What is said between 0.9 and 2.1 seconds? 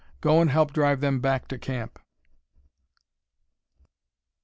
them back to camp."